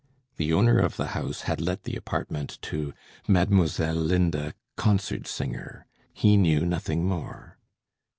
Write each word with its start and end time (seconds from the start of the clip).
The 0.37 0.51
owner 0.51 0.79
of 0.79 0.97
the 0.97 1.09
house 1.13 1.41
had 1.41 1.61
let 1.61 1.83
the 1.83 1.95
apartment 1.95 2.57
to 2.63 2.91
'Mademoiselle 3.27 3.93
Linda, 3.93 4.55
concert 4.75 5.27
singer,' 5.27 5.85
He 6.11 6.37
knew 6.37 6.65
nothing 6.65 7.05
more. 7.05 7.59